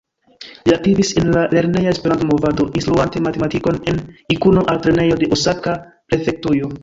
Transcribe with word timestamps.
Li 0.67 0.73
aktivis 0.75 1.11
en 1.21 1.27
la 1.35 1.43
lerneja 1.51 1.91
Esperanto-movado 1.95 2.65
instruante 2.81 3.21
matematikon 3.27 3.79
en 3.93 4.01
Ikuno-Altlernejo 4.37 5.19
de 5.23 5.31
Osaka-prefektujo. 5.37 6.71